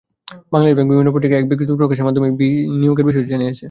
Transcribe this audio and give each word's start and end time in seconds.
Bangladesh 0.53 0.73
bank 0.75 0.89
বিভিন্ন 0.91 1.09
পত্রিকায় 1.13 1.39
এক 1.39 1.47
বিজ্ঞপ্তি 1.49 1.79
প্রকাশের 1.81 2.05
মাধ্যমে 2.07 2.27
এই 2.29 2.51
নিয়োগের 2.81 3.07
বিষয়টি 3.09 3.29
জানিয়েছে। 3.33 3.59